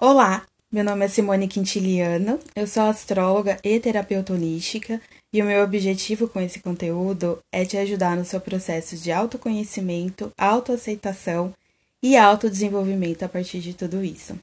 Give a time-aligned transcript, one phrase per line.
[0.00, 5.60] Olá, meu nome é Simone Quintiliano, eu sou astróloga e terapeuta holística e o meu
[5.64, 11.52] objetivo com esse conteúdo é te ajudar no seu processo de autoconhecimento, autoaceitação
[12.00, 14.38] e autodesenvolvimento a partir de tudo isso.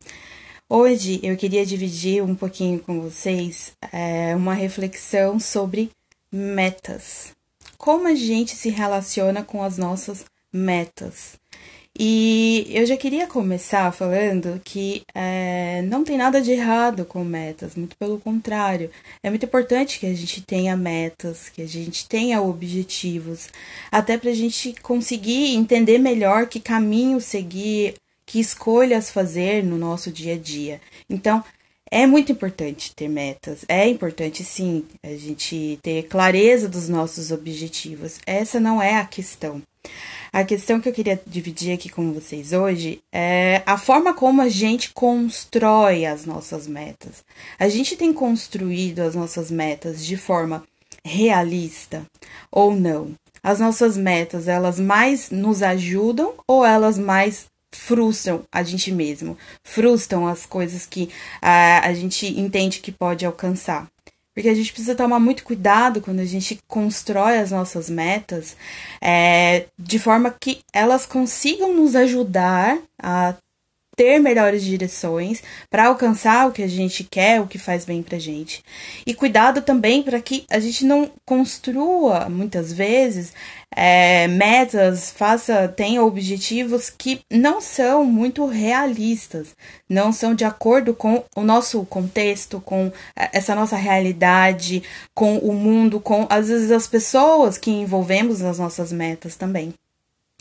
[0.68, 5.90] Hoje eu queria dividir um pouquinho com vocês é, uma reflexão sobre
[6.30, 7.32] metas.
[7.78, 11.38] Como a gente se relaciona com as nossas metas.
[11.98, 17.74] E eu já queria começar falando que é, não tem nada de errado com metas,
[17.76, 18.92] muito pelo contrário.
[19.24, 23.48] É muito importante que a gente tenha metas, que a gente tenha objetivos,
[23.90, 30.12] até para a gente conseguir entender melhor que caminho seguir, que escolhas fazer no nosso
[30.12, 30.82] dia a dia.
[31.10, 31.42] Então,
[31.90, 38.20] é muito importante ter metas, é importante sim a gente ter clareza dos nossos objetivos.
[38.26, 39.62] Essa não é a questão.
[40.32, 44.50] A questão que eu queria dividir aqui com vocês hoje é a forma como a
[44.50, 47.24] gente constrói as nossas metas.
[47.58, 50.64] A gente tem construído as nossas metas de forma
[51.06, 52.06] realista
[52.52, 53.14] ou não?
[53.42, 59.38] As nossas metas, elas mais nos ajudam ou elas mais frustram a gente mesmo?
[59.64, 61.10] Frustram as coisas que
[61.42, 63.88] a, a gente entende que pode alcançar?
[64.36, 68.58] Porque a gente precisa tomar muito cuidado quando a gente constrói as nossas metas,
[69.02, 73.34] é, de forma que elas consigam nos ajudar a
[73.96, 78.20] ter melhores direções para alcançar o que a gente quer, o que faz bem pra
[78.20, 78.64] gente.
[79.06, 83.34] E cuidado também para que a gente não construa muitas vezes
[83.76, 89.50] é, metas, faça, tenha objetivos que não são muito realistas,
[89.90, 94.82] não são de acordo com o nosso contexto, com é, essa nossa realidade,
[95.14, 99.74] com o mundo, com às vezes as pessoas que envolvemos nas nossas metas também.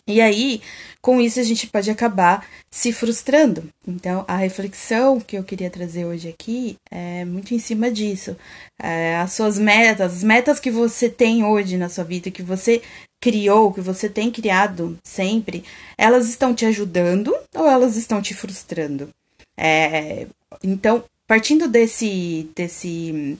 [0.06, 0.60] E aí,
[1.00, 3.70] com isso, a gente pode acabar se frustrando.
[3.86, 8.36] Então, a reflexão que eu queria trazer hoje aqui é muito em cima disso.
[8.78, 12.82] É, as suas metas, as metas que você tem hoje na sua vida, que você
[13.18, 15.64] criou, que você tem criado sempre,
[15.96, 19.08] elas estão te ajudando ou elas estão te frustrando?
[19.56, 20.26] É,
[20.62, 23.38] então, partindo desse, desse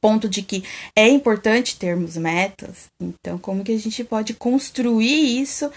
[0.00, 0.62] ponto de que
[0.94, 5.70] é importante termos metas, então como que a gente pode construir isso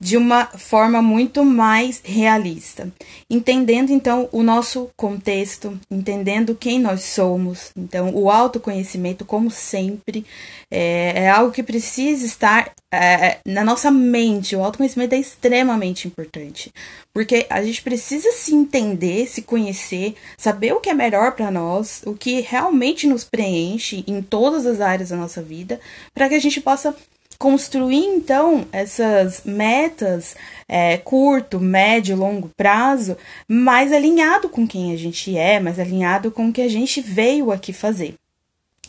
[0.00, 2.92] de uma forma muito mais realista,
[3.28, 7.72] entendendo então o nosso contexto, entendendo quem nós somos.
[7.76, 10.24] Então, o autoconhecimento, como sempre,
[10.70, 14.54] é, é algo que precisa estar é, na nossa mente.
[14.54, 16.72] O autoconhecimento é extremamente importante,
[17.12, 22.02] porque a gente precisa se entender, se conhecer, saber o que é melhor para nós,
[22.06, 25.80] o que realmente nos preenche em todas as áreas da nossa vida,
[26.14, 26.94] para que a gente possa
[27.38, 30.34] construir então essas metas
[30.68, 33.16] é, curto, médio, longo prazo,
[33.46, 37.52] mais alinhado com quem a gente é, mais alinhado com o que a gente veio
[37.52, 38.16] aqui fazer.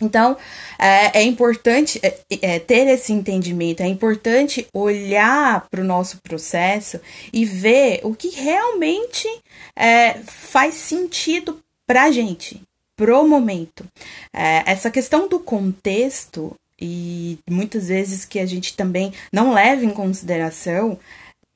[0.02, 0.38] Então,
[0.78, 7.00] é, é importante é, é, ter esse entendimento, é importante olhar para o nosso processo
[7.34, 9.28] e ver o que realmente
[9.76, 12.62] é, faz sentido para a gente,
[12.96, 13.86] pro momento.
[14.34, 19.91] É, essa questão do contexto e muitas vezes que a gente também não leva em
[19.91, 20.97] consideração,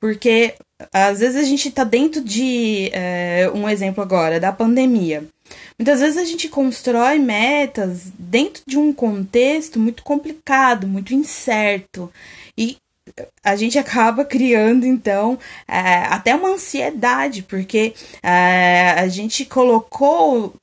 [0.00, 0.54] porque
[0.92, 5.24] às vezes a gente está dentro de é, um exemplo agora da pandemia.
[5.78, 12.12] Muitas vezes a gente constrói metas dentro de um contexto muito complicado, muito incerto.
[12.56, 12.76] E
[13.42, 20.54] a gente acaba criando, então, é, até uma ansiedade, porque é, a gente colocou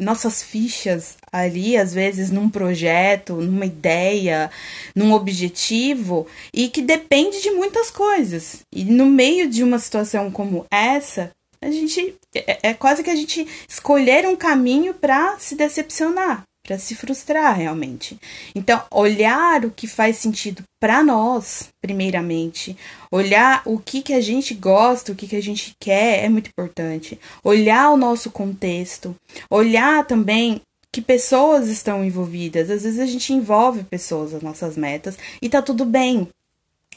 [0.00, 4.50] nossas fichas ali, às vezes, num projeto, numa ideia,
[4.96, 8.60] num objetivo, e que depende de muitas coisas.
[8.74, 11.30] E no meio de uma situação como essa,
[11.62, 16.78] a gente é, é quase que a gente escolher um caminho para se decepcionar para
[16.78, 18.16] se frustrar realmente.
[18.54, 22.76] Então, olhar o que faz sentido para nós, primeiramente,
[23.10, 26.48] olhar o que que a gente gosta, o que que a gente quer é muito
[26.48, 27.18] importante.
[27.42, 29.16] Olhar o nosso contexto,
[29.50, 30.60] olhar também
[30.92, 32.70] que pessoas estão envolvidas.
[32.70, 36.28] Às vezes a gente envolve pessoas nas nossas metas e tá tudo bem.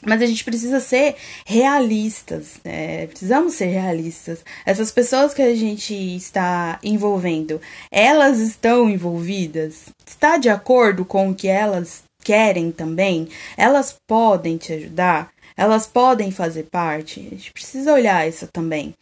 [0.02, 3.06] Mas a gente precisa ser realistas, né?
[3.06, 4.44] precisamos ser realistas.
[4.66, 7.60] Essas pessoas que a gente está envolvendo,
[7.90, 9.86] elas estão envolvidas?
[10.06, 13.28] Está de acordo com o que elas querem também?
[13.56, 15.33] Elas podem te ajudar?
[15.56, 17.20] Elas podem fazer parte.
[17.20, 18.94] A gente precisa olhar isso também.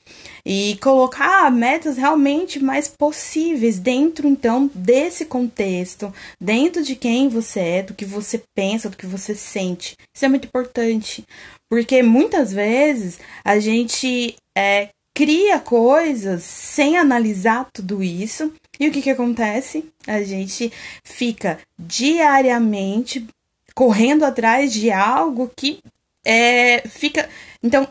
[0.44, 7.82] E colocar metas realmente mais possíveis dentro, então, desse contexto, dentro de quem você é,
[7.82, 9.96] do que você pensa, do que você sente.
[10.14, 11.24] Isso é muito importante.
[11.70, 18.52] Porque muitas vezes a gente é, cria coisas sem analisar tudo isso.
[18.78, 19.84] E o que, que acontece?
[20.06, 20.70] A gente
[21.02, 23.26] fica diariamente
[23.74, 25.80] correndo atrás de algo que
[26.24, 27.28] é, fica.
[27.62, 27.88] Então,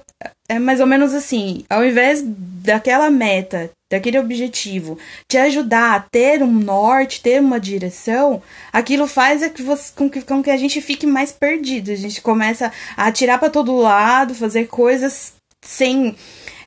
[0.47, 4.97] é mais ou menos assim: ao invés daquela meta, daquele objetivo,
[5.27, 8.41] te ajudar a ter um norte, ter uma direção,
[8.71, 11.91] aquilo faz é que você, com, que, com que a gente fique mais perdido.
[11.91, 16.15] A gente começa a atirar para todo lado, fazer coisas sem,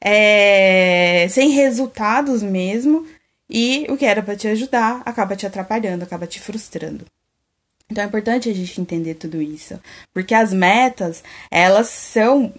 [0.01, 3.07] é, sem resultados mesmo.
[3.49, 7.05] E o que era para te ajudar acaba te atrapalhando, acaba te frustrando.
[7.91, 9.79] Então é importante a gente entender tudo isso,
[10.15, 12.55] porque as metas, elas são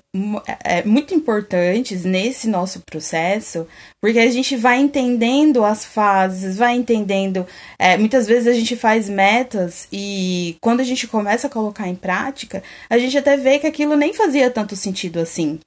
[0.63, 3.67] é, muito importantes nesse nosso processo,
[3.99, 7.45] porque a gente vai entendendo as fases, vai entendendo.
[7.79, 11.95] É, muitas vezes a gente faz metas e quando a gente começa a colocar em
[11.95, 15.59] prática, a gente até vê que aquilo nem fazia tanto sentido assim.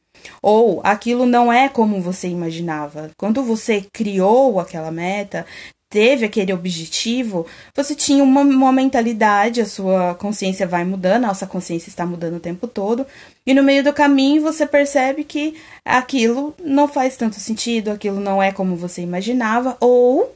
[0.43, 3.11] Ou aquilo não é como você imaginava.
[3.19, 5.45] Quando você criou aquela meta,
[5.91, 11.47] teve aquele objetivo, você tinha uma, uma, mentalidade, a sua consciência vai mudando, a nossa
[11.47, 13.07] consciência está mudando o tempo todo,
[13.47, 18.43] e no meio do caminho você percebe que aquilo não faz tanto sentido, aquilo não
[18.43, 20.35] é como você imaginava, ou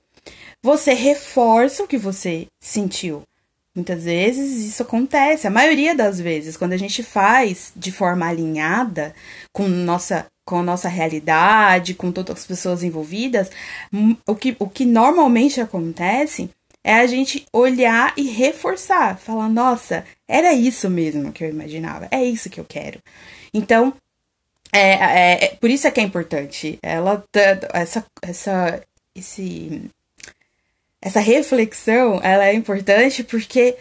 [0.62, 3.22] você reforça o que você sentiu.
[3.74, 9.14] Muitas vezes isso acontece, a maioria das vezes, quando a gente faz de forma alinhada
[9.50, 13.50] com nossa com a nossa realidade, com todas as pessoas envolvidas,
[13.92, 16.50] hum, o que, o que normalmente acontece
[16.84, 22.24] é a gente olhar e reforçar, falar, nossa, era isso mesmo que eu imaginava, é
[22.24, 23.00] isso que eu quero.
[23.54, 23.94] Então,
[24.72, 26.78] é, é, é por isso é que é importante.
[26.82, 27.22] Ela
[27.72, 28.82] essa essa
[29.14, 29.90] esse
[31.00, 33.76] essa reflexão, ela é importante porque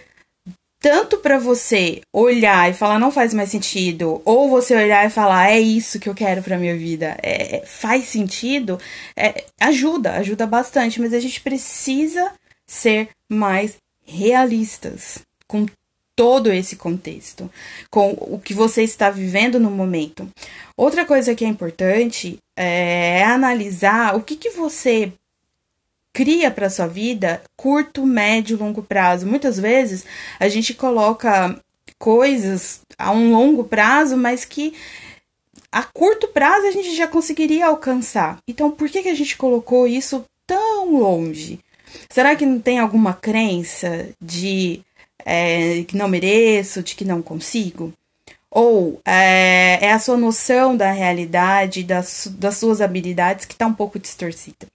[0.82, 5.52] tanto para você olhar e falar não faz mais sentido, ou você olhar e falar
[5.52, 8.80] é isso que eu quero para minha vida, é, é, faz sentido,
[9.16, 12.34] é, ajuda, ajuda bastante, mas a gente precisa
[12.66, 15.68] ser mais realistas com
[16.16, 17.50] todo esse contexto,
[17.90, 20.28] com o que você está vivendo no momento.
[20.76, 25.14] Outra coisa que é importante é analisar o que, que você
[26.14, 29.26] cria para sua vida curto, médio, longo prazo.
[29.26, 30.06] Muitas vezes
[30.40, 31.58] a gente coloca
[31.98, 34.74] coisas a um longo prazo, mas que
[35.72, 38.40] a curto prazo a gente já conseguiria alcançar.
[38.48, 41.60] Então, por que, que a gente colocou isso tão longe?
[42.10, 44.82] Será que não tem alguma crença de
[45.26, 47.94] é, que não mereço, de que não consigo?
[48.50, 53.74] Ou é, é a sua noção da realidade, das, das suas habilidades que está um
[53.74, 54.68] pouco distorcida?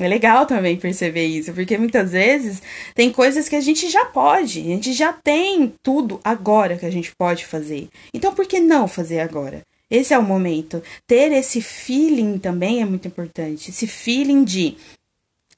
[0.00, 2.62] É legal também perceber isso, porque muitas vezes
[2.94, 6.90] tem coisas que a gente já pode, a gente já tem tudo agora que a
[6.90, 7.88] gente pode fazer.
[8.14, 9.60] Então por que não fazer agora?
[9.90, 10.82] Esse é o momento.
[11.06, 13.70] Ter esse feeling também é muito importante.
[13.70, 14.76] Esse feeling de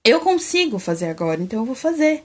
[0.04, 2.24] eu consigo fazer agora, então eu vou fazer.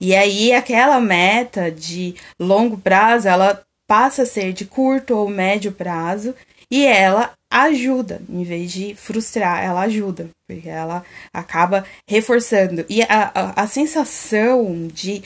[0.00, 5.72] E aí aquela meta de longo prazo, ela passa a ser de curto ou médio
[5.72, 6.34] prazo
[6.70, 12.84] e ela ajuda, em vez de frustrar, ela ajuda, porque ela acaba reforçando.
[12.88, 15.22] E a, a, a sensação de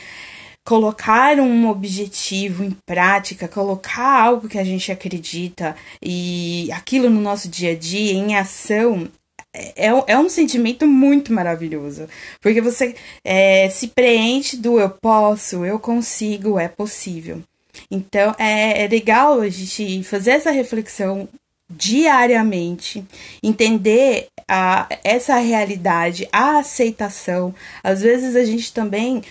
[0.64, 7.48] colocar um objetivo em prática, colocar algo que a gente acredita e aquilo no nosso
[7.48, 9.08] dia a dia em ação.
[9.54, 12.08] É, é um sentimento muito maravilhoso,
[12.40, 17.42] porque você é, se preenche do eu posso, eu consigo, é possível.
[17.90, 21.28] Então é, é legal a gente fazer essa reflexão
[21.76, 23.04] diariamente,
[23.42, 27.54] entender a, essa realidade, a aceitação.
[27.82, 29.22] Às vezes a gente também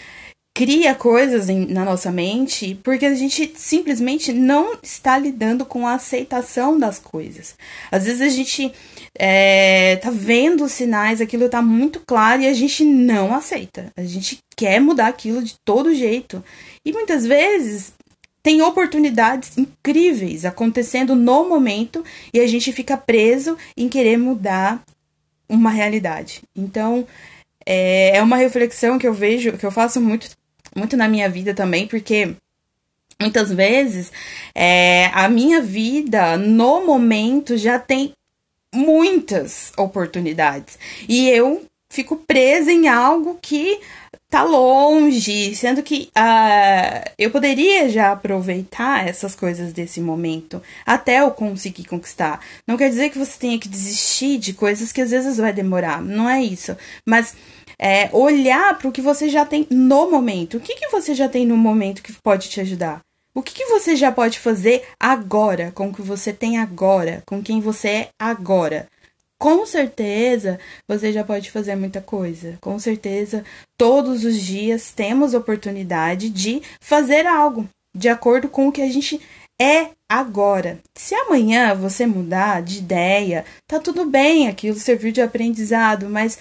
[0.54, 5.94] cria coisas em, na nossa mente porque a gente simplesmente não está lidando com a
[5.94, 7.56] aceitação das coisas.
[7.92, 8.72] Às vezes a gente
[9.18, 13.92] é, tá vendo os sinais, aquilo tá muito claro e a gente não aceita.
[13.96, 16.44] A gente quer mudar aquilo de todo jeito.
[16.86, 17.94] E muitas vezes
[18.44, 24.82] tem oportunidades incríveis acontecendo no momento e a gente fica preso em querer mudar
[25.48, 26.42] uma realidade.
[26.56, 27.08] Então,
[27.66, 30.30] é, é uma reflexão que eu vejo, que eu faço muito,
[30.76, 32.36] muito na minha vida também, porque
[33.20, 34.12] muitas vezes
[34.56, 38.14] é, a minha vida no momento já tem
[38.74, 43.80] muitas oportunidades e eu fico presa em algo que
[44.30, 51.30] tá longe, sendo que uh, eu poderia já aproveitar essas coisas desse momento até eu
[51.32, 52.40] conseguir conquistar.
[52.66, 56.02] Não quer dizer que você tenha que desistir de coisas que às vezes vai demorar,
[56.02, 56.76] não é isso.
[57.06, 57.36] Mas
[57.78, 60.58] é, olhar para o que você já tem no momento.
[60.58, 63.02] O que, que você já tem no momento que pode te ajudar?
[63.36, 67.42] O que, que você já pode fazer agora, com o que você tem agora, com
[67.42, 68.88] quem você é agora?
[69.42, 72.60] Com certeza você já pode fazer muita coisa.
[72.62, 73.44] Com certeza,
[73.76, 79.20] todos os dias temos oportunidade de fazer algo de acordo com o que a gente
[79.60, 80.78] é agora.
[80.96, 86.38] Se amanhã você mudar de ideia, tá tudo bem, aquilo serviu de aprendizado, mas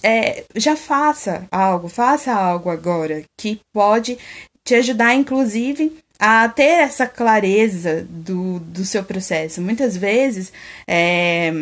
[0.00, 4.16] é, já faça algo, faça algo agora que pode
[4.64, 9.60] te ajudar, inclusive, a ter essa clareza do, do seu processo.
[9.60, 10.52] Muitas vezes
[10.86, 11.52] é,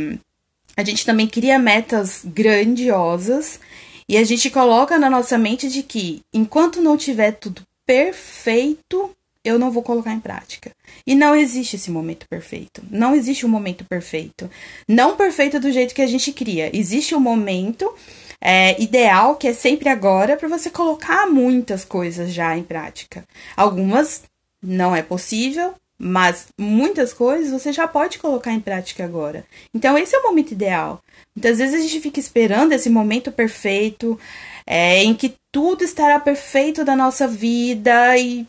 [0.77, 3.61] a gente também cria metas grandiosas
[4.09, 9.11] e a gente coloca na nossa mente de que enquanto não tiver tudo perfeito,
[9.45, 10.71] eu não vou colocar em prática.
[11.07, 12.83] E não existe esse momento perfeito.
[12.91, 14.51] Não existe um momento perfeito.
[14.89, 16.75] Não perfeito do jeito que a gente cria.
[16.77, 17.93] Existe um momento
[18.41, 23.25] é, ideal que é sempre agora para você colocar muitas coisas já em prática.
[23.57, 24.23] Algumas
[24.63, 25.75] não é possível,
[26.05, 29.45] mas muitas coisas você já pode colocar em prática agora.
[29.73, 31.01] Então, esse é o momento ideal.
[31.37, 34.19] Muitas vezes a gente fica esperando esse momento perfeito,
[34.67, 38.45] é, em que tudo estará perfeito da nossa vida e,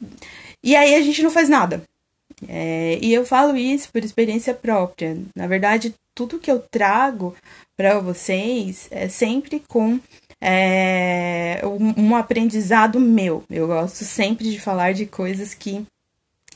[0.63, 1.83] e aí a gente não faz nada.
[2.47, 5.15] É, e eu falo isso por experiência própria.
[5.35, 7.35] Na verdade, tudo que eu trago
[7.77, 9.99] para vocês é sempre com
[10.41, 13.43] é, um, um aprendizado meu.
[13.47, 15.85] Eu gosto sempre de falar de coisas que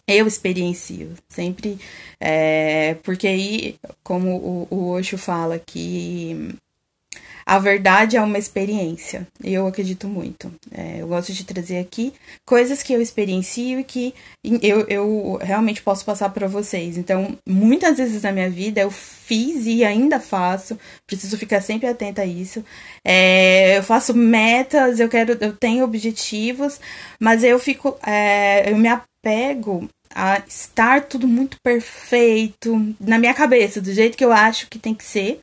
[0.08, 1.78] eu experiencio, sempre,
[2.20, 6.56] é, porque aí, como o, o Osho fala que
[7.48, 10.54] a verdade é uma experiência, eu acredito muito.
[10.70, 12.12] É, eu gosto de trazer aqui
[12.46, 14.14] coisas que eu experiencio e que
[14.62, 16.98] eu, eu realmente posso passar para vocês.
[16.98, 22.24] Então, muitas vezes na minha vida eu fiz e ainda faço, preciso ficar sempre atenta
[22.24, 22.62] a isso.
[23.02, 26.82] É, eu faço metas, eu quero, eu tenho objetivos,
[27.18, 27.98] mas eu fico,
[28.66, 29.88] eu me apego
[30.20, 34.96] a estar tudo muito perfeito na minha cabeça, do jeito que eu acho que tem
[34.96, 35.40] que ser.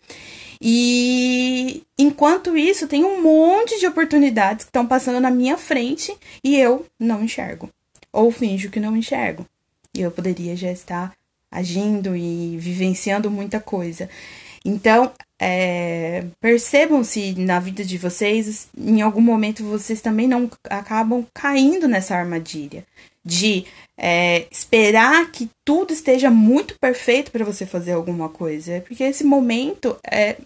[0.60, 6.12] E enquanto isso, tem um monte de oportunidades que estão passando na minha frente
[6.42, 7.70] e eu não enxergo.
[8.12, 9.46] Ou finjo que não enxergo.
[9.96, 11.12] E eu poderia já estar
[11.48, 14.10] agindo e vivenciando muita coisa.
[14.64, 21.24] Então, é, percebam se na vida de vocês, em algum momento, vocês também não acabam
[21.32, 22.84] caindo nessa armadilha
[23.24, 23.64] de
[23.96, 28.82] é, esperar que tudo esteja muito perfeito para você fazer alguma coisa.
[28.86, 30.36] Porque esse momento é,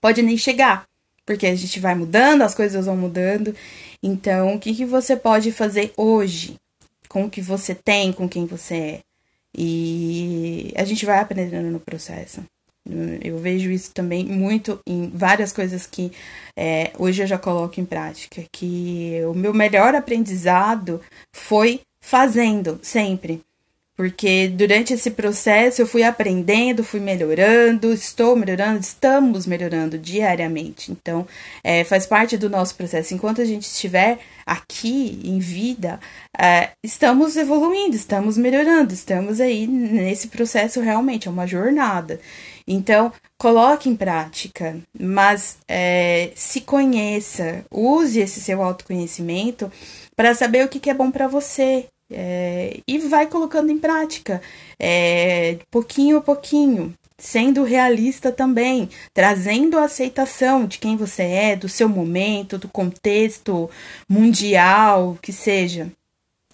[0.00, 0.84] pode nem chegar.
[1.24, 3.54] Porque a gente vai mudando, as coisas vão mudando.
[4.02, 6.56] Então, o que, que você pode fazer hoje
[7.08, 9.00] com o que você tem, com quem você é?
[9.56, 12.42] E a gente vai aprendendo no processo.
[13.22, 16.12] Eu vejo isso também muito em várias coisas que
[16.54, 18.44] é, hoje eu já coloco em prática.
[18.52, 21.00] Que o meu melhor aprendizado
[21.32, 23.42] foi fazendo sempre.
[23.96, 30.90] Porque durante esse processo eu fui aprendendo, fui melhorando, estou melhorando, estamos melhorando diariamente.
[30.90, 31.24] Então,
[31.62, 33.14] é, faz parte do nosso processo.
[33.14, 36.00] Enquanto a gente estiver aqui em vida,
[36.36, 42.20] é, estamos evoluindo, estamos melhorando, estamos aí nesse processo realmente, é uma jornada.
[42.66, 49.70] Então, coloque em prática, mas é, se conheça, use esse seu autoconhecimento
[50.16, 54.40] para saber o que, que é bom para você, é, e vai colocando em prática,
[54.78, 61.68] é, pouquinho a pouquinho, sendo realista também, trazendo a aceitação de quem você é, do
[61.68, 63.70] seu momento, do contexto
[64.08, 65.90] mundial, que seja.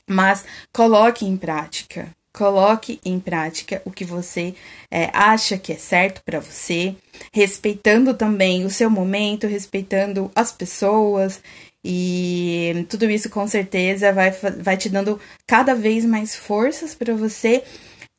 [0.06, 4.54] Mas coloque em prática, coloque em prática o que você
[4.90, 6.94] é, acha que é certo para você,
[7.32, 11.40] respeitando também o seu momento, respeitando as pessoas
[11.84, 17.62] e tudo isso com certeza vai, vai te dando cada vez mais forças para você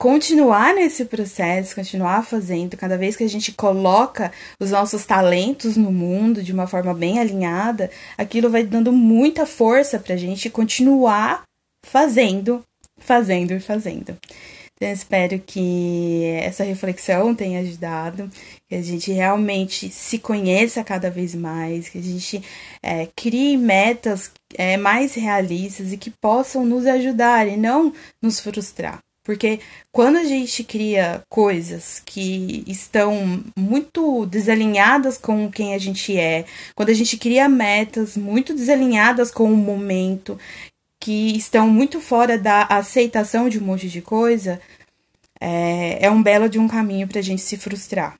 [0.02, 2.76] continuar nesse processo, continuar fazendo.
[2.76, 7.20] Cada vez que a gente coloca os nossos talentos no mundo de uma forma bem
[7.20, 11.44] alinhada, aquilo vai dando muita força para a gente continuar
[11.86, 12.64] fazendo,
[12.98, 14.18] fazendo e fazendo.
[14.82, 18.28] Então, espero que essa reflexão tenha ajudado,
[18.68, 22.42] que a gente realmente se conheça cada vez mais, que a gente
[22.82, 28.98] é, crie metas é, mais realistas e que possam nos ajudar e não nos frustrar.
[29.24, 29.60] Porque
[29.92, 36.90] quando a gente cria coisas que estão muito desalinhadas com quem a gente é, quando
[36.90, 40.40] a gente cria metas muito desalinhadas com o momento,
[41.02, 44.62] que estão muito fora da aceitação de um monte de coisa,
[45.40, 48.18] é, é um belo de um caminho para a gente se frustrar.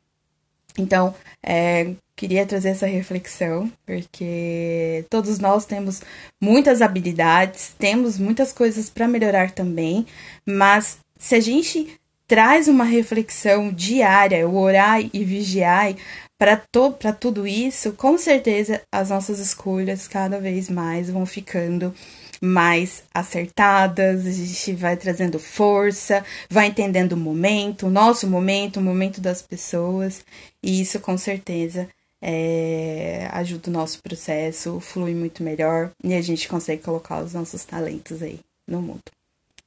[0.76, 6.02] Então, é, queria trazer essa reflexão, porque todos nós temos
[6.42, 10.08] muitas habilidades, temos muitas coisas para melhorar também,
[10.44, 15.94] mas se a gente traz uma reflexão diária, o orar e vigiar
[16.40, 21.94] para tudo isso, com certeza as nossas escolhas cada vez mais vão ficando
[22.42, 28.84] mais acertadas, a gente vai trazendo força, vai entendendo o momento, o nosso momento, o
[28.84, 30.26] momento das pessoas,
[30.64, 31.88] e isso com certeza
[32.22, 37.64] é, ajuda o nosso processo, flui muito melhor e a gente consegue colocar os nossos
[37.64, 39.04] talentos aí no mundo.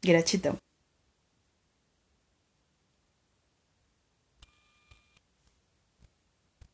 [0.05, 0.64] Gratidão.